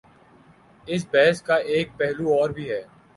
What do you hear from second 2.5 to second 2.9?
بھی ہے۔